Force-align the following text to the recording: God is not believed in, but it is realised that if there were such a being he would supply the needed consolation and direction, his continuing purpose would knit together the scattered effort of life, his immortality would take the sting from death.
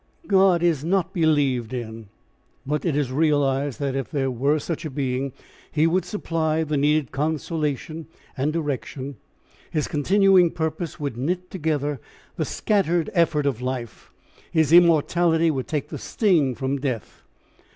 God 0.25 0.63
is 0.63 0.83
not 0.83 1.13
believed 1.13 1.73
in, 1.73 2.09
but 2.65 2.85
it 2.85 2.95
is 2.95 3.11
realised 3.11 3.79
that 3.79 3.95
if 3.95 4.09
there 4.09 4.31
were 4.31 4.57
such 4.57 4.83
a 4.83 4.89
being 4.89 5.31
he 5.71 5.85
would 5.85 6.05
supply 6.05 6.63
the 6.63 6.75
needed 6.75 7.11
consolation 7.11 8.07
and 8.35 8.51
direction, 8.51 9.17
his 9.69 9.87
continuing 9.87 10.49
purpose 10.49 10.99
would 10.99 11.17
knit 11.17 11.51
together 11.51 12.01
the 12.35 12.45
scattered 12.45 13.11
effort 13.13 13.45
of 13.45 13.61
life, 13.61 14.09
his 14.51 14.73
immortality 14.73 15.51
would 15.51 15.67
take 15.67 15.89
the 15.89 15.99
sting 15.99 16.55
from 16.55 16.77
death. 16.79 17.21